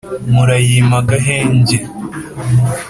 murayime 0.33 0.93
agahenge 1.01 1.77